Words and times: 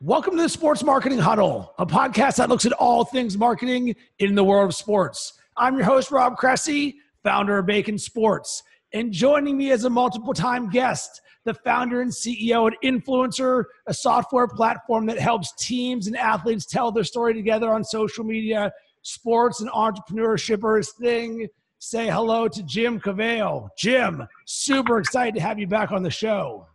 Welcome 0.00 0.36
to 0.36 0.42
the 0.42 0.48
Sports 0.48 0.84
Marketing 0.84 1.18
Huddle, 1.18 1.74
a 1.76 1.84
podcast 1.84 2.36
that 2.36 2.48
looks 2.48 2.64
at 2.64 2.72
all 2.74 3.04
things 3.04 3.36
marketing 3.36 3.96
in 4.20 4.36
the 4.36 4.44
world 4.44 4.68
of 4.68 4.76
sports. 4.76 5.32
I'm 5.56 5.74
your 5.74 5.86
host, 5.86 6.12
Rob 6.12 6.36
Cressy, 6.36 7.00
founder 7.24 7.58
of 7.58 7.66
Bacon 7.66 7.98
Sports. 7.98 8.62
And 8.92 9.12
joining 9.12 9.58
me 9.58 9.72
as 9.72 9.82
a 9.82 9.90
multiple 9.90 10.32
time 10.32 10.70
guest, 10.70 11.20
the 11.42 11.52
founder 11.52 12.00
and 12.00 12.12
CEO 12.12 12.70
at 12.70 12.78
INFLCR, 12.84 13.64
a 13.88 13.92
software 13.92 14.46
platform 14.46 15.04
that 15.06 15.18
helps 15.18 15.52
teams 15.56 16.06
and 16.06 16.16
athletes 16.16 16.64
tell 16.64 16.92
their 16.92 17.02
story 17.02 17.34
together 17.34 17.68
on 17.72 17.82
social 17.82 18.22
media. 18.22 18.70
Sports 19.02 19.62
and 19.62 19.70
entrepreneurship 19.70 20.62
are 20.62 20.76
his 20.76 20.92
thing. 20.92 21.48
Say 21.80 22.06
hello 22.06 22.46
to 22.46 22.62
Jim 22.62 23.00
Cavale. 23.00 23.68
Jim, 23.76 24.28
super 24.46 25.00
excited 25.00 25.34
to 25.34 25.40
have 25.40 25.58
you 25.58 25.66
back 25.66 25.90
on 25.90 26.04
the 26.04 26.10
show. 26.10 26.67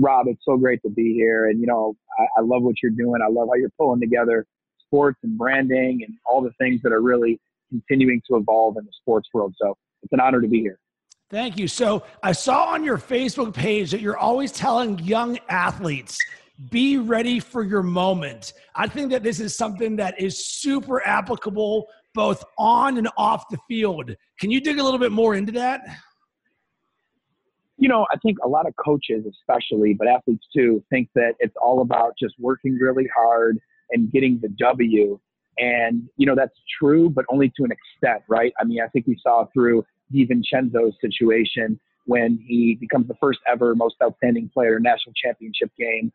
Rob, 0.00 0.26
it's 0.28 0.44
so 0.44 0.56
great 0.56 0.80
to 0.82 0.90
be 0.90 1.14
here. 1.14 1.46
And, 1.46 1.60
you 1.60 1.66
know, 1.66 1.94
I, 2.18 2.40
I 2.40 2.42
love 2.42 2.62
what 2.62 2.76
you're 2.82 2.92
doing. 2.92 3.20
I 3.22 3.30
love 3.30 3.48
how 3.48 3.54
you're 3.54 3.70
pulling 3.78 4.00
together 4.00 4.46
sports 4.78 5.18
and 5.22 5.38
branding 5.38 6.02
and 6.04 6.16
all 6.26 6.42
the 6.42 6.52
things 6.58 6.82
that 6.82 6.92
are 6.92 7.02
really 7.02 7.38
continuing 7.70 8.20
to 8.28 8.36
evolve 8.36 8.76
in 8.76 8.84
the 8.84 8.92
sports 9.00 9.28
world. 9.32 9.54
So 9.60 9.76
it's 10.02 10.12
an 10.12 10.20
honor 10.20 10.40
to 10.40 10.48
be 10.48 10.60
here. 10.60 10.78
Thank 11.30 11.58
you. 11.58 11.68
So 11.68 12.02
I 12.24 12.32
saw 12.32 12.64
on 12.64 12.82
your 12.82 12.98
Facebook 12.98 13.54
page 13.54 13.92
that 13.92 14.00
you're 14.00 14.18
always 14.18 14.50
telling 14.50 14.98
young 14.98 15.38
athletes, 15.48 16.18
be 16.70 16.98
ready 16.98 17.38
for 17.38 17.62
your 17.62 17.82
moment. 17.82 18.52
I 18.74 18.88
think 18.88 19.12
that 19.12 19.22
this 19.22 19.38
is 19.38 19.56
something 19.56 19.96
that 19.96 20.20
is 20.20 20.44
super 20.46 21.06
applicable 21.06 21.86
both 22.14 22.44
on 22.58 22.98
and 22.98 23.08
off 23.16 23.44
the 23.48 23.58
field. 23.68 24.14
Can 24.40 24.50
you 24.50 24.60
dig 24.60 24.80
a 24.80 24.82
little 24.82 24.98
bit 24.98 25.12
more 25.12 25.36
into 25.36 25.52
that? 25.52 25.82
You 27.80 27.88
know, 27.88 28.06
I 28.12 28.18
think 28.18 28.36
a 28.44 28.48
lot 28.48 28.68
of 28.68 28.76
coaches, 28.76 29.24
especially, 29.26 29.94
but 29.94 30.06
athletes 30.06 30.46
too, 30.54 30.84
think 30.90 31.08
that 31.14 31.32
it's 31.38 31.54
all 31.60 31.80
about 31.80 32.12
just 32.20 32.34
working 32.38 32.74
really 32.74 33.08
hard 33.16 33.58
and 33.90 34.12
getting 34.12 34.38
the 34.40 34.48
W. 34.48 35.18
And, 35.58 36.08
you 36.18 36.26
know, 36.26 36.34
that's 36.36 36.56
true, 36.78 37.08
but 37.08 37.24
only 37.30 37.48
to 37.56 37.64
an 37.64 37.70
extent, 37.72 38.22
right? 38.28 38.52
I 38.60 38.64
mean, 38.64 38.80
I 38.84 38.88
think 38.88 39.06
we 39.06 39.18
saw 39.22 39.46
through 39.54 39.84
DiVincenzo's 40.14 40.94
situation 41.00 41.80
when 42.04 42.38
he 42.46 42.76
becomes 42.78 43.08
the 43.08 43.14
first 43.14 43.38
ever 43.50 43.74
most 43.74 43.96
outstanding 44.04 44.50
player 44.52 44.76
in 44.76 44.82
national 44.82 45.14
championship 45.14 45.70
game 45.78 46.12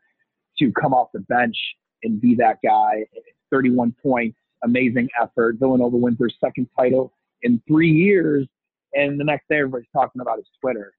to 0.60 0.70
come 0.80 0.94
off 0.94 1.08
the 1.12 1.20
bench 1.20 1.56
and 2.04 2.20
be 2.20 2.36
that 2.36 2.58
guy. 2.64 3.04
31 3.50 3.92
points, 4.00 4.38
amazing 4.62 5.08
effort. 5.20 5.56
Villanova 5.58 5.96
wins 5.96 6.18
their 6.18 6.30
second 6.40 6.68
title 6.78 7.12
in 7.42 7.60
three 7.66 7.90
years. 7.90 8.46
And 8.94 9.18
the 9.18 9.24
next 9.24 9.48
day, 9.48 9.56
everybody's 9.56 9.88
talking 9.92 10.20
about 10.20 10.36
his 10.36 10.46
Twitter 10.60 10.92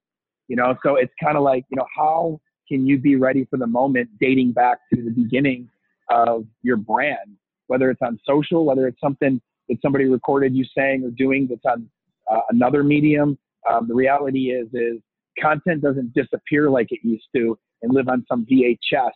you 0.48 0.56
know? 0.56 0.76
So 0.84 0.96
it's 0.96 1.12
kind 1.22 1.36
of 1.36 1.42
like 1.42 1.64
you 1.70 1.76
know 1.76 1.86
how 1.96 2.40
can 2.68 2.86
you 2.86 2.98
be 2.98 3.16
ready 3.16 3.46
for 3.50 3.58
the 3.58 3.66
moment 3.66 4.10
dating 4.20 4.52
back 4.52 4.78
to 4.92 5.02
the 5.02 5.10
beginning 5.10 5.68
of 6.10 6.44
your 6.62 6.76
brand? 6.76 7.36
Whether 7.66 7.90
it's 7.90 8.02
on 8.02 8.18
social 8.26 8.64
whether 8.64 8.86
it's 8.86 9.00
something 9.00 9.40
that 9.68 9.78
somebody 9.82 10.06
recorded 10.06 10.54
you 10.54 10.64
saying 10.76 11.04
or 11.04 11.10
doing 11.10 11.46
that's 11.48 11.64
on 11.64 11.88
uh, 12.30 12.40
another 12.50 12.82
medium 12.82 13.38
um, 13.68 13.86
the 13.88 13.94
reality 13.94 14.50
is 14.50 14.68
is 14.72 15.00
content 15.40 15.82
doesn't 15.82 16.12
disappear 16.14 16.70
like 16.70 16.88
it 16.90 17.00
used 17.02 17.26
to 17.34 17.58
and 17.82 17.94
live 17.94 18.08
on 18.08 18.24
some 18.28 18.46
vhs 18.46 19.10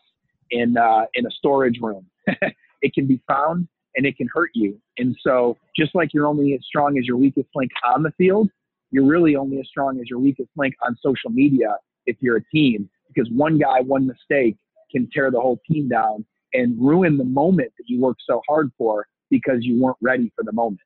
in 0.50 0.76
uh, 0.76 1.04
in 1.14 1.26
a 1.26 1.30
storage 1.30 1.78
room. 1.80 2.06
It 2.84 2.94
can 2.94 3.06
be 3.06 3.20
found 3.28 3.68
and 3.94 4.04
it 4.04 4.16
can 4.16 4.28
hurt 4.34 4.50
you. 4.54 4.76
And 4.98 5.16
so 5.24 5.56
just 5.78 5.94
like 5.94 6.12
you're 6.12 6.26
only 6.26 6.54
as 6.54 6.60
strong 6.66 6.98
as 6.98 7.06
your 7.06 7.16
weakest 7.16 7.46
link 7.54 7.70
on 7.86 8.02
the 8.02 8.10
field 8.18 8.50
you're 8.92 9.06
really 9.06 9.34
only 9.34 9.58
as 9.58 9.66
strong 9.66 9.98
as 9.98 10.08
your 10.08 10.20
weakest 10.20 10.50
link 10.56 10.74
on 10.86 10.96
social 11.04 11.30
media 11.30 11.74
if 12.06 12.16
you're 12.20 12.36
a 12.36 12.44
team, 12.54 12.88
because 13.08 13.28
one 13.32 13.58
guy, 13.58 13.80
one 13.80 14.06
mistake 14.06 14.56
can 14.90 15.08
tear 15.12 15.30
the 15.30 15.40
whole 15.40 15.58
team 15.68 15.88
down 15.88 16.24
and 16.52 16.76
ruin 16.78 17.16
the 17.16 17.24
moment 17.24 17.72
that 17.78 17.84
you 17.86 18.00
worked 18.00 18.22
so 18.26 18.40
hard 18.48 18.70
for 18.76 19.06
because 19.30 19.58
you 19.60 19.80
weren't 19.80 19.96
ready 20.02 20.30
for 20.36 20.44
the 20.44 20.52
moment. 20.52 20.80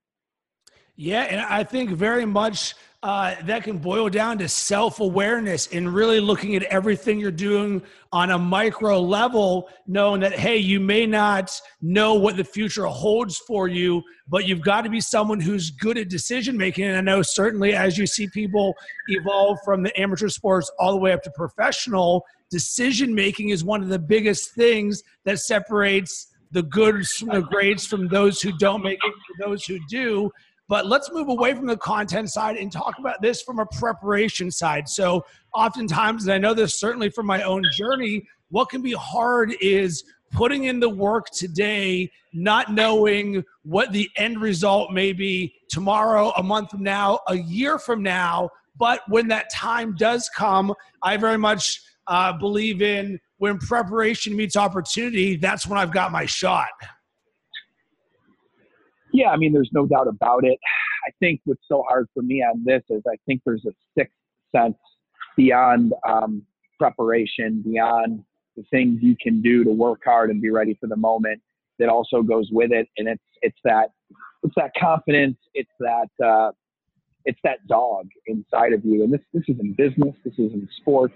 Yeah, 0.97 1.23
and 1.23 1.41
I 1.41 1.63
think 1.63 1.91
very 1.91 2.25
much 2.25 2.75
uh, 3.03 3.35
that 3.45 3.63
can 3.63 3.79
boil 3.79 4.09
down 4.09 4.39
to 4.39 4.49
self 4.49 5.01
awareness 5.01 5.69
and 5.69 5.95
really 5.95 6.21
looking 6.21 6.57
at 6.57 6.63
everything 6.65 7.21
you're 7.21 7.31
doing 7.31 7.83
on 8.13 8.31
a 8.31 8.39
micro 8.39 8.99
level, 9.01 9.69
knowing 9.87 10.23
that, 10.23 10.33
hey, 10.33 10.57
you 10.57 10.81
may 10.81 11.07
not 11.07 11.61
know 11.83 12.15
what 12.15 12.37
the 12.37 12.45
future 12.45 12.87
holds 12.87 13.39
for 13.47 13.69
you, 13.69 14.03
but 14.27 14.49
you've 14.49 14.63
got 14.63 14.83
to 14.83 14.91
be 14.91 15.01
someone 15.01 15.39
who's 15.39 15.71
good 15.71 15.99
at 15.99 16.09
decision 16.09 16.57
making. 16.57 16.87
And 16.87 16.97
I 16.97 17.03
know 17.03 17.21
certainly 17.21 17.75
as 17.75 17.99
you 17.99 18.07
see 18.07 18.27
people 18.29 18.75
evolve 19.09 19.59
from 19.65 19.83
the 19.83 20.01
amateur 20.01 20.29
sports 20.29 20.71
all 20.79 20.93
the 20.93 20.99
way 20.99 21.13
up 21.13 21.23
to 21.25 21.31
professional, 21.33 22.25
decision 22.51 23.15
making 23.15 23.51
is 23.51 23.63
one 23.63 23.83
of 23.83 23.89
the 23.89 23.99
biggest 23.99 24.55
things 24.55 25.03
that 25.25 25.39
separates 25.39 26.29
the 26.53 26.63
good 26.63 27.07
from 27.07 27.29
the 27.29 27.43
greats 27.43 27.87
from 27.87 28.09
those 28.09 28.41
who 28.41 28.51
don't 28.59 28.83
make 28.83 28.99
it 29.05 29.13
to 29.13 29.47
those 29.47 29.65
who 29.65 29.79
do 29.89 30.31
but 30.69 30.87
let's 30.87 31.11
move 31.13 31.29
away 31.29 31.55
from 31.55 31.67
the 31.67 31.77
content 31.77 32.31
side 32.31 32.57
and 32.57 32.73
talk 32.73 32.99
about 32.99 33.23
this 33.23 33.43
from 33.43 33.59
a 33.59 33.67
preparation 33.67 34.51
side. 34.51 34.89
So, 34.89 35.25
oftentimes, 35.55 36.25
and 36.25 36.33
I 36.33 36.39
know 36.39 36.55
this 36.55 36.79
certainly 36.79 37.11
from 37.11 37.27
my 37.27 37.43
own 37.43 37.63
journey, 37.77 38.27
what 38.51 38.69
can 38.69 38.83
be 38.83 38.93
hard 38.93 39.55
is 39.61 40.05
putting 40.33 40.65
in 40.65 40.81
the 40.81 40.89
work 40.89 41.31
today, 41.31 42.11
not 42.33 42.73
knowing 42.73 43.45
what 43.63 43.93
the 43.93 44.11
end 44.17 44.41
result 44.41 44.93
may 44.93 45.13
be 45.13 45.55
tomorrow, 45.69 46.33
a 46.37 46.43
month 46.43 46.71
from 46.71 46.83
now, 46.83 47.21
a 47.29 47.37
year 47.37 47.79
from 47.79 48.03
now. 48.03 48.51
But 48.79 49.01
when 49.09 49.29
that 49.29 49.51
time 49.53 49.95
does 49.97 50.29
come, 50.29 50.75
I 51.03 51.17
very 51.17 51.39
much 51.39 51.81
uh, 52.07 52.33
believe 52.33 52.83
in 52.83 53.19
when 53.39 53.59
preparation 53.59 54.37
meets 54.37 54.57
opportunity, 54.57 55.37
that's 55.37 55.67
when 55.67 55.79
I've 55.79 55.93
got 55.93 56.13
my 56.13 56.27
shot. 56.27 56.69
Yeah, 59.17 59.31
I 59.31 59.39
mean, 59.39 59.55
there's 59.55 59.71
no 59.73 59.87
doubt 59.87 60.09
about 60.09 60.45
it. 60.45 60.59
I 61.09 61.11
think 61.21 61.41
what's 61.47 61.63
so 61.67 61.83
hard 61.89 62.07
for 62.13 62.23
me 62.23 62.43
on 62.43 62.63
this 62.67 62.83
is 62.91 63.03
I 63.11 63.17
think 63.25 63.41
there's 63.47 63.65
a 63.65 63.73
sixth 63.97 64.13
sense 64.55 64.77
beyond 65.39 65.95
um, 66.07 66.43
preparation, 66.79 67.63
beyond 67.65 68.23
the 68.59 68.65
things 68.71 68.99
you 69.03 69.17
can 69.19 69.41
do 69.41 69.65
to 69.65 69.71
work 69.71 70.03
hard 70.05 70.29
and 70.29 70.43
be 70.43 70.51
ready 70.51 70.77
for 70.79 70.87
the 70.87 70.97
moment 70.97 71.41
that 71.79 71.89
also 71.89 72.21
goes 72.21 72.51
with 72.53 72.73
it. 72.73 72.89
And 72.99 73.09
it's 73.09 73.23
it's 73.41 73.57
that 73.65 73.89
it's 74.43 74.55
that 74.57 74.73
confidence, 74.79 75.39
it's 75.55 75.71
that 75.81 76.11
uh, 76.23 76.53
it's 77.25 77.41
that 77.43 77.67
dog 77.67 78.09
inside 78.27 78.75
of 78.75 78.85
you. 78.85 79.03
And 79.03 79.11
this 79.11 79.23
this 79.33 79.45
is 79.49 79.59
in 79.59 79.73
business, 79.73 80.15
this 80.27 80.35
is 80.35 80.53
in 80.53 80.69
sports. 80.77 81.15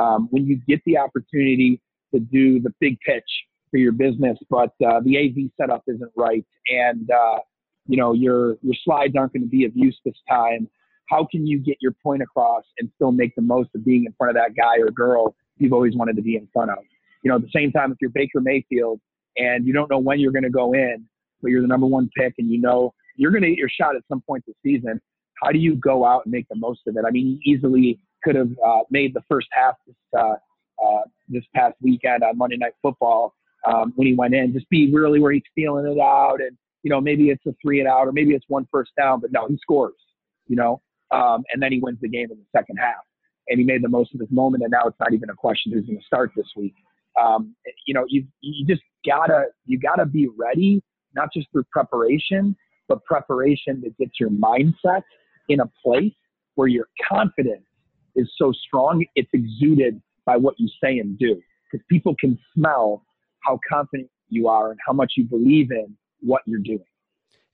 Um, 0.00 0.28
when 0.30 0.46
you 0.46 0.58
get 0.66 0.80
the 0.86 0.96
opportunity 0.96 1.82
to 2.14 2.18
do 2.18 2.60
the 2.60 2.72
big 2.80 2.98
pitch 3.00 3.28
for 3.70 3.78
your 3.78 3.92
business, 3.92 4.38
but 4.50 4.70
uh, 4.86 5.00
the 5.04 5.18
AV 5.18 5.50
setup 5.60 5.82
isn't 5.86 6.10
right, 6.16 6.44
and 6.68 7.10
uh, 7.10 7.38
you 7.86 7.96
know 7.96 8.12
your 8.12 8.56
your 8.62 8.74
slides 8.84 9.14
aren't 9.16 9.32
going 9.32 9.42
to 9.42 9.48
be 9.48 9.64
of 9.64 9.72
use 9.74 9.98
this 10.04 10.16
time. 10.28 10.68
How 11.08 11.26
can 11.30 11.46
you 11.46 11.58
get 11.58 11.76
your 11.80 11.92
point 12.02 12.22
across 12.22 12.64
and 12.78 12.90
still 12.96 13.12
make 13.12 13.34
the 13.36 13.42
most 13.42 13.70
of 13.74 13.84
being 13.84 14.04
in 14.06 14.14
front 14.18 14.36
of 14.36 14.42
that 14.42 14.56
guy 14.56 14.78
or 14.78 14.90
girl 14.90 15.36
you've 15.56 15.72
always 15.72 15.94
wanted 15.94 16.16
to 16.16 16.22
be 16.22 16.36
in 16.36 16.48
front 16.52 16.70
of? 16.70 16.78
You 17.22 17.30
know, 17.30 17.36
at 17.36 17.42
the 17.42 17.50
same 17.54 17.70
time, 17.70 17.92
if 17.92 17.98
you're 18.00 18.10
Baker 18.10 18.40
Mayfield 18.40 19.00
and 19.36 19.66
you 19.66 19.72
don't 19.72 19.90
know 19.90 19.98
when 19.98 20.18
you're 20.18 20.32
going 20.32 20.42
to 20.42 20.50
go 20.50 20.72
in, 20.72 21.04
but 21.42 21.50
you're 21.50 21.62
the 21.62 21.68
number 21.68 21.86
one 21.86 22.10
pick 22.16 22.34
and 22.38 22.50
you 22.50 22.60
know 22.60 22.92
you're 23.16 23.30
going 23.30 23.42
to 23.42 23.50
get 23.50 23.58
your 23.58 23.68
shot 23.68 23.96
at 23.96 24.02
some 24.08 24.20
point 24.20 24.44
this 24.46 24.56
season, 24.64 25.00
how 25.42 25.50
do 25.50 25.58
you 25.58 25.76
go 25.76 26.04
out 26.04 26.22
and 26.24 26.32
make 26.32 26.48
the 26.48 26.56
most 26.56 26.80
of 26.86 26.96
it? 26.96 27.04
I 27.06 27.10
mean, 27.10 27.40
you 27.42 27.54
easily 27.54 28.00
could 28.22 28.34
have 28.34 28.50
uh, 28.64 28.80
made 28.90 29.14
the 29.14 29.22
first 29.28 29.48
half 29.52 29.74
this, 29.86 29.96
uh, 30.18 30.34
uh, 30.84 31.02
this 31.28 31.44
past 31.54 31.74
weekend 31.80 32.22
on 32.22 32.36
Monday 32.36 32.56
Night 32.56 32.72
Football 32.82 33.34
um, 33.66 33.92
when 33.96 34.06
he 34.06 34.14
went 34.14 34.34
in. 34.34 34.52
Just 34.52 34.68
be 34.70 34.92
really 34.92 35.20
where 35.20 35.32
he's 35.32 35.42
feeling 35.54 35.86
it 35.86 36.00
out, 36.00 36.40
and 36.40 36.56
you 36.82 36.90
know 36.90 37.00
maybe 37.00 37.30
it's 37.30 37.44
a 37.46 37.54
three 37.60 37.80
and 37.80 37.88
out, 37.88 38.06
or 38.06 38.12
maybe 38.12 38.32
it's 38.32 38.46
one 38.48 38.66
first 38.70 38.92
down, 38.96 39.20
but 39.20 39.32
no, 39.32 39.46
he 39.48 39.56
scores. 39.58 39.94
You 40.46 40.56
know, 40.56 40.80
um, 41.10 41.42
and 41.52 41.60
then 41.60 41.72
he 41.72 41.80
wins 41.80 41.98
the 42.00 42.08
game 42.08 42.28
in 42.30 42.38
the 42.38 42.58
second 42.58 42.76
half, 42.76 43.04
and 43.48 43.58
he 43.58 43.64
made 43.64 43.82
the 43.82 43.88
most 43.88 44.14
of 44.14 44.20
his 44.20 44.30
moment. 44.30 44.62
And 44.62 44.70
now 44.70 44.86
it's 44.86 44.98
not 45.00 45.12
even 45.12 45.28
a 45.30 45.34
question 45.34 45.72
who's 45.72 45.86
going 45.86 45.98
to 45.98 46.04
start 46.04 46.30
this 46.36 46.46
week. 46.56 46.74
Um, 47.20 47.54
you 47.86 47.94
know, 47.94 48.04
you 48.08 48.24
you 48.40 48.66
just 48.66 48.82
gotta 49.04 49.46
you 49.64 49.78
gotta 49.78 50.06
be 50.06 50.28
ready, 50.36 50.82
not 51.14 51.28
just 51.32 51.48
through 51.52 51.64
preparation, 51.72 52.56
but 52.88 53.04
preparation 53.04 53.80
that 53.82 53.96
gets 53.98 54.20
your 54.20 54.30
mindset 54.30 55.02
in 55.48 55.60
a 55.60 55.70
place 55.82 56.12
where 56.54 56.68
your 56.68 56.88
confidence 57.08 57.62
is 58.16 58.28
so 58.36 58.52
strong 58.66 59.04
it's 59.14 59.28
exuded 59.32 60.00
by 60.24 60.36
what 60.36 60.54
you 60.58 60.68
say 60.82 60.98
and 60.98 61.18
do 61.18 61.40
because 61.70 61.84
people 61.88 62.14
can 62.18 62.38
smell 62.54 63.04
how 63.46 63.58
confident 63.68 64.08
you 64.28 64.48
are 64.48 64.70
and 64.70 64.80
how 64.86 64.92
much 64.92 65.14
you 65.16 65.24
believe 65.24 65.70
in 65.70 65.96
what 66.20 66.42
you're 66.46 66.60
doing. 66.60 66.84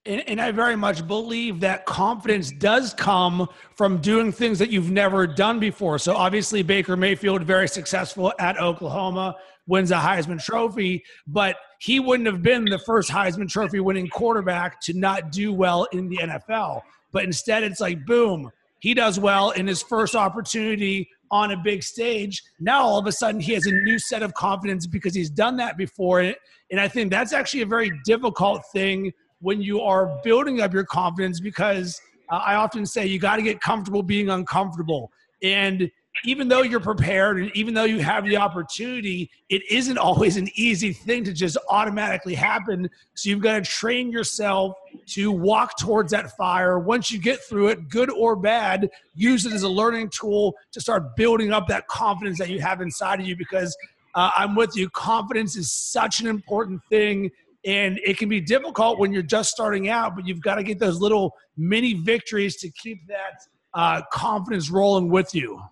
And, 0.05 0.29
and, 0.29 0.41
I 0.41 0.51
very 0.51 0.75
much 0.75 1.07
believe 1.07 1.61
that 1.61 1.87
confidence 1.87 2.51
does 2.51 2.93
come 2.93 3.49
from 3.77 3.99
doing 3.99 4.33
things 4.33 4.59
that 4.59 4.69
you've 4.69 4.91
never 4.91 5.29
done 5.29 5.61
before. 5.61 5.97
So 6.01 6.17
obviously, 6.17 6.65
Baker 6.65 6.97
Mayfield, 6.97 7.45
very 7.45 7.69
successful 7.69 8.33
at 8.41 8.59
Oklahoma, 8.59 9.37
wins 9.69 9.93
a 9.93 9.97
Heisman 9.97 10.43
Trophy, 10.43 11.05
but 11.29 11.57
he 11.79 12.01
wouldn't 12.01 12.27
have 12.27 12.43
been 12.43 12.65
the 12.65 12.81
first 12.81 13.13
Heisman 13.13 13.49
Trophy 13.49 13.79
winning 13.79 14.09
quarterback 14.09 14.81
to 14.83 14.93
not 14.93 15.31
do 15.31 15.53
well 15.53 15.85
in 15.93 16.09
the 16.09 16.17
NFL. 16.17 16.83
But 17.13 17.23
instead, 17.23 17.63
it's 17.63 17.81
like, 17.81 18.05
boom, 18.05 18.51
he 18.81 18.95
does 18.95 19.21
well 19.21 19.53
in 19.53 19.69
his 19.69 19.83
first 19.83 20.17
opportunity 20.17 21.09
on 21.33 21.53
a 21.53 21.57
big 21.57 21.83
stage. 21.83 22.43
Now 22.61 22.83
all 22.83 22.99
of 22.99 23.07
a 23.07 23.13
sudden 23.13 23.41
he 23.41 23.55
has 23.55 23.67
a 23.67 23.73
new 23.73 23.99
set 23.99 24.23
of 24.23 24.35
confidence 24.35 24.87
because 24.87 25.15
he's 25.15 25.31
done 25.31 25.57
that 25.57 25.79
before. 25.79 26.21
And 26.21 26.37
I 26.79 26.87
think 26.87 27.11
that's 27.11 27.33
actually 27.33 27.63
a 27.63 27.67
very 27.67 27.91
difficult 28.05 28.63
thing 28.73 29.13
when 29.41 29.61
you 29.61 29.81
are 29.81 30.21
building 30.23 30.61
up 30.61 30.73
your 30.73 30.85
confidence 30.85 31.41
because 31.41 32.01
uh, 32.31 32.37
I 32.37 32.55
often 32.55 32.87
say 32.87 33.07
you 33.07 33.19
got 33.19 33.37
to 33.37 33.43
get 33.43 33.61
comfortable 33.61 34.03
being 34.03 34.29
uncomfortable. 34.29 35.11
And 35.43 35.91
even 36.25 36.49
though 36.49 36.63
you're 36.63 36.81
prepared 36.81 37.41
and 37.41 37.51
even 37.57 37.73
though 37.75 37.85
you 37.85 38.01
have 38.01 38.25
the 38.25 38.37
opportunity, 38.37 39.31
it 39.49 39.63
isn't 39.71 39.99
always 40.09 40.37
an 40.37 40.49
easy 40.55 40.93
thing 40.93 41.25
to 41.25 41.33
just 41.33 41.57
automatically 41.71 42.35
happen. 42.35 42.89
So 43.15 43.31
you've 43.31 43.41
got 43.41 43.65
to 43.65 43.71
train 43.71 44.13
yourself 44.13 44.75
to 45.07 45.31
walk 45.31 45.79
towards 45.79 46.13
that 46.13 46.37
fire. 46.37 46.79
Once 46.79 47.11
you 47.11 47.19
get 47.19 47.41
through 47.45 47.69
it, 47.69 47.89
good 47.89 48.11
or 48.11 48.37
bad, 48.37 48.91
use 49.15 49.47
it 49.47 49.53
as 49.53 49.63
a 49.63 49.69
learning 49.69 50.11
tool 50.11 50.55
to 50.73 50.81
start 50.81 51.17
building 51.17 51.53
up 51.53 51.67
that 51.69 51.87
confidence 51.89 52.39
that 52.39 52.49
you 52.49 52.61
have 52.61 52.81
inside 52.81 53.21
of 53.21 53.27
you 53.27 53.37
because 53.37 53.77
uh, 54.15 54.31
I'm 54.37 54.55
with 54.55 54.77
you. 54.77 54.89
Confidence 54.91 55.57
is 55.57 55.73
such 55.73 56.21
an 56.21 56.27
important 56.27 56.81
thing. 56.91 57.31
And 57.65 58.01
it 58.05 58.19
can 58.19 58.29
be 58.29 58.41
difficult 58.41 58.99
when 58.99 59.13
you're 59.13 59.23
just 59.23 59.51
starting 59.51 59.89
out, 59.89 60.17
but 60.17 60.27
you've 60.27 60.43
got 60.43 60.57
to 60.57 60.65
get 60.65 60.81
those 60.81 61.01
little 61.01 61.33
mini 61.57 61.95
victories 61.95 62.57
to 62.57 62.71
keep 62.71 63.07
that 63.07 63.47
uh, 63.75 64.03
confidence 64.13 64.69
rolling 64.71 65.09
with 65.09 65.35
you. 65.35 65.63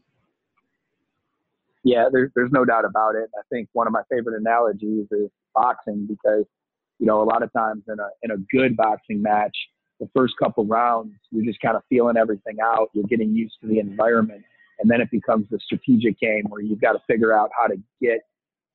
Yeah, 1.83 2.09
there's 2.13 2.31
there's 2.37 2.53
no 2.53 2.65
doubt 2.65 2.85
about 2.85 3.15
it. 3.15 3.31
I 3.37 3.43
think 3.51 3.69
one 3.73 3.87
of 3.87 3.93
my 3.93 4.03
favorite 4.11 4.39
analogies 4.39 5.07
is 5.11 5.31
boxing 5.55 6.07
because 6.07 6.45
you 7.01 7.07
know 7.07 7.23
a 7.23 7.25
lot 7.25 7.43
of 7.43 7.53
times 7.53 7.83
in 7.89 7.99
a 7.99 8.09
in 8.23 8.31
a 8.31 8.37
good 8.57 8.77
boxing 8.77 9.21
match, 9.21 9.57
the 9.99 10.09
first 10.15 10.35
couple 10.39 10.65
rounds 10.67 11.13
you're 11.31 11.45
just 11.45 11.61
kind 11.61 11.77
of 11.77 11.83
feeling 11.89 12.17
everything 12.17 12.59
out. 12.63 12.91
You're 12.93 13.09
getting 13.09 13.35
used 13.35 13.55
to 13.63 13.69
the 13.69 13.79
environment, 13.81 14.45
and 14.79 14.91
then 14.91 15.01
it 15.01 15.11
becomes 15.11 15.47
the 15.51 15.59
strategic 15.65 16.19
game 16.21 16.45
where 16.49 16.61
you've 16.61 16.81
got 16.81 16.93
to 16.93 17.01
figure 17.09 17.37
out 17.37 17.51
how 17.59 17.67
to 17.67 17.77
get 18.01 18.21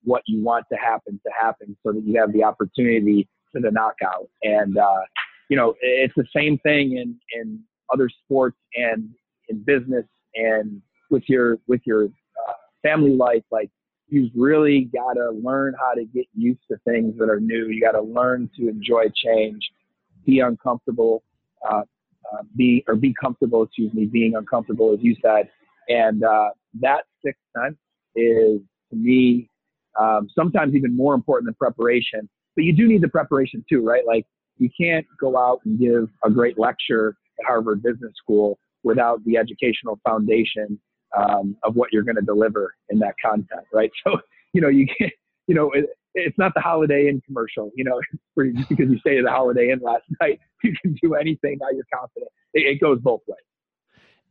what 0.04 0.24
you 0.25 0.44
want 0.44 0.66
to 0.72 0.77
happen 0.77 1.19
to 1.25 1.31
happen 1.39 1.77
so 1.83 1.94
that 1.94 2.04
you 2.06 2.19
have 2.19 2.33
the 2.33 2.44
opportunity 2.44 3.27
to 3.56 3.62
the 3.62 3.72
knockout. 3.72 4.30
And 4.44 4.77
uh, 4.77 5.01
you 5.50 5.56
know 5.56 5.75
it's 5.81 6.13
the 6.16 6.27
same 6.36 6.57
thing 6.60 6.98
in 6.98 7.18
in 7.39 7.60
other 7.94 8.10
sports 8.10 8.57
and 8.75 9.10
in 9.48 9.63
business 9.63 10.06
and 10.33 10.81
with 11.10 11.24
your 11.27 11.60
with 11.68 11.81
your 11.86 12.10
family 12.86 13.16
life, 13.16 13.44
like 13.51 13.69
you've 14.07 14.31
really 14.36 14.90
got 14.94 15.13
to 15.13 15.31
learn 15.31 15.74
how 15.80 15.94
to 15.94 16.06
get 16.06 16.25
used 16.36 16.62
to 16.69 16.78
things 16.86 17.16
that 17.18 17.30
are 17.30 17.40
new. 17.40 17.68
You 17.68 17.81
got 17.81 17.94
to 17.94 18.02
learn 18.02 18.50
to 18.57 18.69
enjoy 18.69 19.06
change, 19.16 19.69
be 20.25 20.40
uncomfortable, 20.40 21.24
uh, 21.69 21.81
uh, 22.34 22.44
be 22.56 22.84
or 22.88 22.96
be 22.96 23.13
comfortable. 23.19 23.63
Excuse 23.63 23.94
me, 23.94 24.06
being 24.06 24.36
uncomfortable, 24.36 24.94
as 24.94 25.00
you 25.02 25.16
said, 25.22 25.50
and 25.88 26.24
uh, 26.24 26.50
that 26.81 27.06
sixth 27.24 27.42
sense 27.56 27.78
is 28.16 28.62
to 28.90 28.96
me 28.96 29.50
um, 30.00 30.28
sometimes 30.34 30.75
even 30.75 30.96
more 30.96 31.13
important 31.13 31.48
than 31.48 31.56
preparation. 31.56 32.28
But 32.56 32.63
you 32.63 32.74
do 32.74 32.88
need 32.88 33.01
the 33.01 33.10
preparation 33.10 33.63
too, 33.69 33.86
right? 33.86 34.06
Like 34.06 34.25
you 34.58 34.69
can't 34.80 35.06
go 35.19 35.38
out 35.38 35.60
and 35.66 35.80
give 35.80 36.10
a 36.24 36.30
great 36.30 36.58
lecture 36.58 37.18
at 37.40 37.46
Harvard 37.46 37.84
Business 37.84 38.13
School 38.18 38.58
without 38.84 39.24
the 39.25 39.38
educational 39.38 40.00
foundation 40.06 40.80
um, 41.16 41.56
of 41.64 41.76
what 41.76 41.90
you're 41.92 42.04
going 42.04 42.16
to 42.16 42.22
deliver 42.22 42.76
in 42.90 43.00
that 43.00 43.16
content, 43.24 43.66
right? 43.74 43.92
So, 44.06 44.20
you 44.54 44.62
know, 44.62 44.70
you 44.70 44.88
can't, 44.98 45.12
you 45.48 45.56
know, 45.56 45.72
it, 45.72 45.86
it's 46.14 46.38
not 46.38 46.54
the 46.56 46.62
Holiday 46.62 47.08
Inn 47.10 47.22
commercial, 47.26 47.72
you 47.76 47.84
know, 47.84 48.00
just 48.56 48.70
because 48.70 48.90
you 48.90 49.00
stayed 49.00 49.20
at 49.20 49.26
the 49.26 49.32
Holiday 49.32 49.72
Inn 49.72 49.80
last 49.82 50.04
night, 50.22 50.40
you 50.64 50.74
can 50.82 50.96
do 51.02 51.16
anything. 51.16 51.58
Now 51.62 51.68
you're 51.72 51.86
confident. 51.94 52.32
It, 52.54 52.68
it 52.68 52.82
goes 52.82 53.00
both 53.00 53.22
ways. 53.28 53.38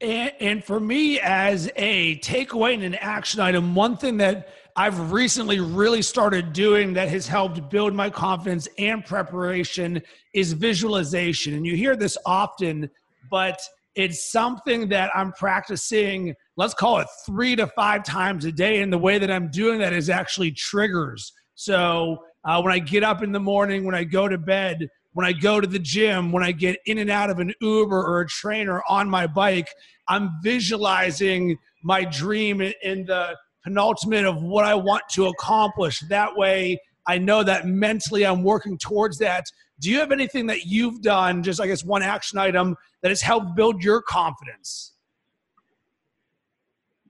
And, 0.00 0.32
and, 0.40 0.64
for 0.64 0.80
me, 0.80 1.20
as 1.20 1.70
a 1.76 2.18
takeaway 2.18 2.74
and 2.74 2.82
an 2.82 2.96
action 2.96 3.40
item, 3.40 3.76
one 3.76 3.96
thing 3.96 4.16
that 4.16 4.48
I've 4.76 5.12
recently 5.12 5.60
really 5.60 6.02
started 6.02 6.52
doing 6.52 6.94
that 6.94 7.08
has 7.08 7.28
helped 7.28 7.70
build 7.70 7.94
my 7.94 8.10
confidence 8.10 8.66
and 8.76 9.04
preparation 9.04 10.02
is 10.32 10.52
visualization. 10.52 11.54
And 11.54 11.64
you 11.64 11.76
hear 11.76 11.94
this 11.94 12.18
often, 12.26 12.90
but 13.30 13.60
it's 13.94 14.30
something 14.30 14.88
that 14.88 15.10
I'm 15.14 15.32
practicing, 15.32 16.34
let's 16.56 16.74
call 16.74 16.98
it 16.98 17.06
three 17.26 17.54
to 17.56 17.66
five 17.68 18.04
times 18.04 18.44
a 18.44 18.52
day. 18.52 18.82
And 18.82 18.92
the 18.92 18.98
way 18.98 19.18
that 19.18 19.30
I'm 19.30 19.50
doing 19.50 19.78
that 19.78 19.92
is 19.92 20.10
actually 20.10 20.52
triggers. 20.52 21.32
So 21.54 22.18
uh, 22.44 22.60
when 22.60 22.72
I 22.72 22.78
get 22.78 23.04
up 23.04 23.22
in 23.22 23.32
the 23.32 23.40
morning, 23.40 23.84
when 23.84 23.94
I 23.94 24.04
go 24.04 24.28
to 24.28 24.38
bed, 24.38 24.88
when 25.12 25.24
I 25.24 25.32
go 25.32 25.60
to 25.60 25.66
the 25.66 25.78
gym, 25.78 26.32
when 26.32 26.42
I 26.42 26.50
get 26.50 26.78
in 26.86 26.98
and 26.98 27.10
out 27.10 27.30
of 27.30 27.38
an 27.38 27.52
Uber 27.60 27.96
or 27.96 28.20
a 28.20 28.26
train 28.26 28.68
or 28.68 28.82
on 28.88 29.08
my 29.08 29.26
bike, 29.26 29.68
I'm 30.08 30.30
visualizing 30.42 31.56
my 31.82 32.04
dream 32.04 32.60
in 32.60 33.04
the 33.06 33.36
penultimate 33.62 34.26
of 34.26 34.42
what 34.42 34.64
I 34.64 34.74
want 34.74 35.04
to 35.12 35.26
accomplish. 35.26 36.00
That 36.08 36.36
way, 36.36 36.80
I 37.06 37.18
know 37.18 37.42
that 37.42 37.66
mentally 37.66 38.24
I'm 38.24 38.42
working 38.42 38.78
towards 38.78 39.18
that 39.18 39.44
do 39.80 39.90
you 39.90 39.98
have 39.98 40.12
anything 40.12 40.46
that 40.46 40.66
you've 40.66 41.02
done, 41.02 41.42
just 41.42 41.60
I 41.60 41.66
guess 41.66 41.84
one 41.84 42.02
action 42.02 42.38
item 42.38 42.76
that 43.02 43.10
has 43.10 43.20
helped 43.20 43.54
build 43.56 43.82
your 43.82 44.02
confidence? 44.02 44.92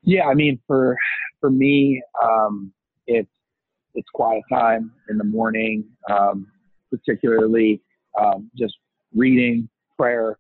Yeah, 0.03 0.27
I 0.27 0.35
mean, 0.35 0.59
for 0.67 0.97
for 1.41 1.51
me, 1.51 2.03
um, 2.23 2.73
it's 3.07 3.31
it's 3.95 4.09
quiet 4.13 4.43
time 4.51 4.93
in 5.09 5.19
the 5.19 5.25
morning, 5.25 5.85
um, 6.11 6.47
particularly 6.91 7.81
um, 8.21 8.51
just 8.57 8.75
reading, 9.15 9.69
prayer, 9.97 10.39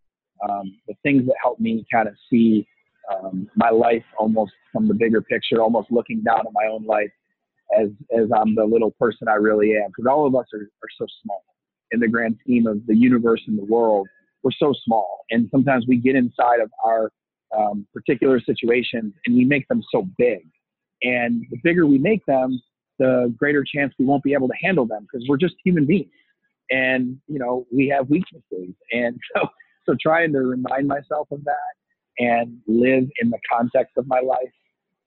um, 0.48 0.76
the 0.88 0.94
things 1.02 1.26
that 1.26 1.34
help 1.42 1.60
me 1.60 1.86
kind 1.92 2.08
of 2.08 2.14
see 2.30 2.66
um, 3.12 3.48
my 3.54 3.70
life 3.70 4.04
almost 4.18 4.52
from 4.72 4.88
the 4.88 4.94
bigger 4.94 5.22
picture, 5.22 5.62
almost 5.62 5.90
looking 5.90 6.22
down 6.22 6.40
at 6.40 6.52
my 6.52 6.66
own 6.70 6.84
life 6.84 7.10
as 7.78 7.88
as 8.16 8.28
I'm 8.34 8.54
the 8.54 8.64
little 8.64 8.92
person 8.98 9.28
I 9.28 9.34
really 9.34 9.72
am. 9.72 9.88
Because 9.88 10.06
all 10.10 10.26
of 10.26 10.34
us 10.34 10.46
are, 10.54 10.60
are 10.60 10.92
so 10.98 11.06
small 11.22 11.42
in 11.94 12.00
the 12.00 12.08
grand 12.08 12.36
scheme 12.40 12.66
of 12.66 12.84
the 12.86 12.96
universe 12.96 13.40
and 13.46 13.58
the 13.58 13.64
world, 13.64 14.08
we're 14.42 14.50
so 14.58 14.74
small. 14.84 15.24
And 15.30 15.48
sometimes 15.50 15.86
we 15.88 15.96
get 15.96 16.16
inside 16.16 16.60
of 16.60 16.70
our 16.84 17.10
um, 17.56 17.86
particular 17.94 18.40
situations 18.40 19.14
and 19.26 19.36
we 19.36 19.44
make 19.44 19.66
them 19.68 19.82
so 19.90 20.06
big. 20.18 20.40
And 21.02 21.44
the 21.50 21.58
bigger 21.62 21.86
we 21.86 21.98
make 21.98 22.24
them, 22.26 22.60
the 22.98 23.32
greater 23.36 23.64
chance 23.64 23.92
we 23.98 24.04
won't 24.04 24.22
be 24.22 24.34
able 24.34 24.48
to 24.48 24.54
handle 24.62 24.86
them 24.86 25.06
because 25.10 25.26
we're 25.28 25.36
just 25.36 25.54
human 25.64 25.86
beings. 25.86 26.10
And, 26.70 27.18
you 27.28 27.38
know, 27.38 27.66
we 27.72 27.88
have 27.88 28.08
weaknesses. 28.08 28.74
And 28.92 29.18
so, 29.36 29.48
so 29.86 29.94
trying 30.00 30.32
to 30.32 30.40
remind 30.40 30.88
myself 30.88 31.28
of 31.30 31.44
that 31.44 32.18
and 32.18 32.58
live 32.66 33.04
in 33.20 33.30
the 33.30 33.38
context 33.50 33.94
of 33.96 34.06
my 34.06 34.20
life, 34.20 34.52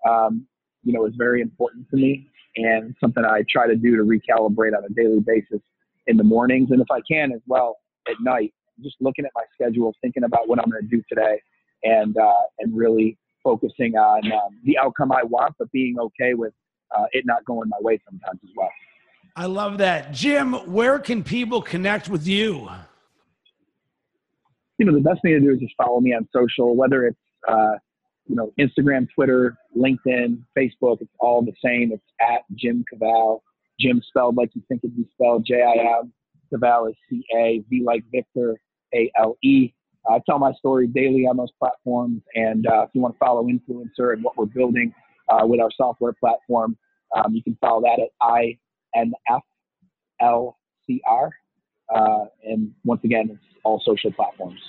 um, 0.08 0.46
you 0.84 0.94
know, 0.94 1.06
is 1.06 1.14
very 1.18 1.42
important 1.42 1.88
to 1.90 1.98
me 1.98 2.30
and 2.58 2.96
something 3.00 3.24
I 3.24 3.44
try 3.50 3.68
to 3.68 3.76
do 3.76 3.96
to 3.96 4.04
recalibrate 4.04 4.76
on 4.76 4.84
a 4.84 4.90
daily 4.94 5.20
basis 5.20 5.62
in 6.08 6.18
the 6.18 6.24
mornings, 6.24 6.72
and 6.72 6.82
if 6.82 6.88
I 6.92 7.00
can 7.10 7.32
as 7.32 7.42
well 7.48 7.78
at 8.10 8.16
night. 8.22 8.54
Just 8.84 8.96
looking 9.00 9.26
at 9.26 9.32
my 9.34 9.44
schedule, 9.54 9.94
thinking 10.02 10.24
about 10.24 10.48
what 10.48 10.60
I'm 10.60 10.70
going 10.70 10.84
to 10.84 10.88
do 10.88 11.02
today, 11.10 11.42
and 11.84 12.16
uh, 12.18 12.32
and 12.60 12.78
really 12.78 13.18
focusing 13.44 13.96
on 13.96 14.32
um, 14.32 14.60
the 14.66 14.78
outcome 14.78 15.12
I 15.12 15.24
want, 15.24 15.56
but 15.58 15.72
being 15.72 15.98
okay 16.00 16.34
with 16.36 16.54
uh, 16.96 17.06
it 17.12 17.26
not 17.26 17.44
going 17.46 17.70
my 17.70 17.78
way 17.80 18.00
sometimes 18.08 18.40
as 18.44 18.50
well. 18.56 18.70
I 19.36 19.46
love 19.46 19.78
that, 19.80 20.12
Jim. 20.12 20.54
Where 20.54 21.00
can 21.00 21.24
people 21.24 21.62
connect 21.62 22.10
with 22.10 22.28
you? 22.28 22.70
You 24.78 24.86
know, 24.86 24.94
the 24.94 25.02
best 25.02 25.22
thing 25.22 25.34
to 25.34 25.40
do 25.40 25.54
is 25.54 25.60
just 25.60 25.74
follow 25.76 26.00
me 26.00 26.14
on 26.14 26.28
social, 26.34 26.76
whether 26.76 27.06
it's 27.06 27.18
uh, 27.48 27.76
you 28.28 28.36
know 28.36 28.52
Instagram, 28.60 29.08
Twitter, 29.14 29.58
LinkedIn, 29.76 30.42
Facebook. 30.58 31.02
It's 31.02 31.12
all 31.20 31.42
the 31.44 31.54
same. 31.64 31.92
It's 31.92 32.04
at 32.22 32.42
Jim 32.56 32.84
Cavale. 32.94 33.40
Jim 33.80 34.02
spelled 34.08 34.36
like 34.38 34.50
you 34.56 34.62
think 34.68 34.82
it'd 34.84 34.96
be 34.96 35.08
spelled, 35.14 35.46
J-I-M. 35.46 36.12
Cavale 36.52 36.90
is 36.90 36.96
C-A-V 37.10 37.84
like 37.86 38.04
Victor, 38.12 38.60
A-L-E. 38.94 39.74
I 40.10 40.20
tell 40.26 40.40
my 40.40 40.54
story 40.54 40.88
daily 40.88 41.28
on 41.28 41.36
those 41.38 41.52
platforms. 41.60 42.22
And 42.34 42.66
uh, 42.68 42.84
if 42.84 42.90
you 42.94 43.02
want 43.02 43.14
to 43.16 43.20
follow 43.20 43.44
INFLCR 43.44 44.14
and 44.14 44.24
what 44.24 44.38
we're 44.38 44.46
building 44.46 44.94
uh, 45.30 45.46
with 45.46 45.60
our 45.60 45.70
software 45.76 46.14
platform, 46.14 46.78
um, 47.16 47.36
you 47.36 47.44
can 47.44 47.58
follow 47.60 47.82
that 47.82 48.00
at 48.00 48.08
I-N-F-L-C-R. 48.22 49.12
Uh, 51.94 52.26
and 52.44 52.72
once 52.84 53.02
again, 53.04 53.30
it's 53.32 53.44
all 53.64 53.82
social 53.86 54.12
platforms. 54.12 54.60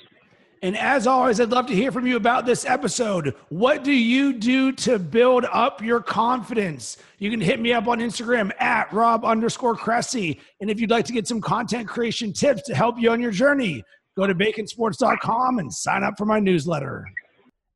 And 0.63 0.77
as 0.77 1.07
always, 1.07 1.41
I'd 1.41 1.51
love 1.51 1.67
to 1.67 1.75
hear 1.75 1.93
from 1.93 2.07
you 2.07 2.17
about 2.17 2.45
this 2.45 2.65
episode. 2.65 3.35
What 3.49 3.85
do 3.85 3.93
you 3.93 4.33
do 4.33 4.73
to 4.73 4.99
build 4.99 5.45
up 5.53 5.83
your 5.83 6.01
confidence? 6.01 6.97
You 7.19 7.31
can 7.31 7.41
hit 7.41 7.61
me 7.61 7.73
up 7.73 7.87
on 7.87 8.01
Instagram 8.01 8.51
at 8.61 8.93
Rob 8.93 9.25
underscore 9.25 9.77
Cressy. 9.77 10.41
And 10.61 10.71
if 10.71 10.81
you'd 10.81 10.91
like 10.91 11.05
to 11.07 11.13
get 11.13 11.29
some 11.29 11.41
content 11.41 11.89
creation 11.89 12.33
tips 12.33 12.63
to 12.63 12.75
help 12.75 12.99
you 12.99 13.11
on 13.11 13.21
your 13.21 13.31
journey, 13.31 13.85
go 14.17 14.27
to 14.27 14.35
baconsports.com 14.35 15.59
and 15.61 15.73
sign 15.73 16.03
up 16.03 16.15
for 16.19 16.25
my 16.25 16.41
newsletter. 16.41 17.07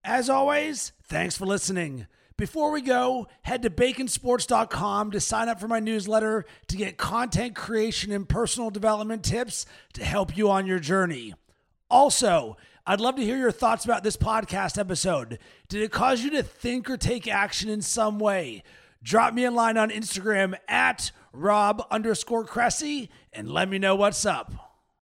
As 0.05 0.29
always, 0.29 0.93
thanks 1.05 1.37
for 1.37 1.47
listening. 1.47 2.07
Before 2.37 2.73
we 2.73 2.81
go, 2.81 3.29
head 3.43 3.63
to 3.63 3.71
baconsports.com 3.71 5.13
to 5.13 5.21
sign 5.21 5.49
up 5.49 5.61
for 5.61 5.69
my 5.69 5.79
newsletter 5.79 6.45
to 6.67 6.77
get 6.77 6.97
content 6.97 7.55
creation 7.55 8.11
and 8.11 8.29
personal 8.29 8.71
development 8.71 9.23
tips 9.23 9.67
to 9.93 10.05
help 10.05 10.37
you 10.37 10.51
on 10.51 10.67
your 10.67 10.81
journey. 10.81 11.35
Also, 11.89 12.57
I'd 12.85 13.01
love 13.01 13.15
to 13.15 13.23
hear 13.23 13.39
your 13.39 13.53
thoughts 13.53 13.85
about 13.85 14.03
this 14.03 14.17
podcast 14.17 14.77
episode. 14.77 15.39
Did 15.69 15.83
it 15.83 15.93
cause 15.93 16.25
you 16.25 16.31
to 16.31 16.43
think 16.43 16.91
or 16.91 16.97
take 16.97 17.29
action 17.29 17.71
in 17.71 17.81
some 17.81 18.19
way? 18.19 18.65
Drop 19.05 19.35
me 19.35 19.45
a 19.45 19.53
line 19.53 19.77
on 19.79 19.91
Instagram 19.91 20.57
at 20.67 21.13
Rob 21.33 21.87
underscore 21.93 22.45
Cressy 22.45 23.09
and 23.33 23.49
let 23.49 23.69
me 23.69 23.79
know 23.79 23.95
what's 23.95 24.27
up. 24.27 24.72